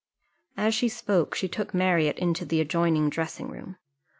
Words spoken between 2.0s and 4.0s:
into the adjoining dressing room.